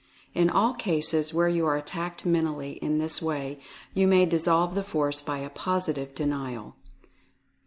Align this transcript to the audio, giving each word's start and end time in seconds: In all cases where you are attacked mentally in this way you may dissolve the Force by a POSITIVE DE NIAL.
In 0.33 0.49
all 0.49 0.73
cases 0.73 1.31
where 1.31 1.47
you 1.47 1.67
are 1.67 1.77
attacked 1.77 2.25
mentally 2.25 2.79
in 2.81 2.97
this 2.97 3.21
way 3.21 3.59
you 3.93 4.07
may 4.07 4.25
dissolve 4.25 4.73
the 4.73 4.81
Force 4.83 5.21
by 5.21 5.37
a 5.37 5.49
POSITIVE 5.51 6.15
DE 6.15 6.25
NIAL. 6.25 6.75